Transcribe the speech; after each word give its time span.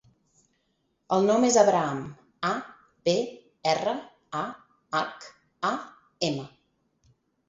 El 1.17 1.25
nom 1.25 1.43
és 1.49 1.57
Abraham: 1.63 1.99
a, 2.51 2.53
be, 3.09 3.13
erra, 3.73 3.93
a, 4.39 4.41
hac, 5.01 5.29
a, 5.71 5.71
ema. 6.29 6.47